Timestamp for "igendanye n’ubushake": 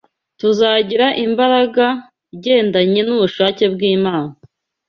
2.35-3.63